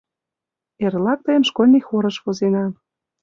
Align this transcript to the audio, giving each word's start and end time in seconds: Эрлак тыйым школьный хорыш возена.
Эрлак 0.85 1.19
тыйым 1.25 1.43
школьный 1.49 1.83
хорыш 1.87 2.15
возена. 2.25 2.65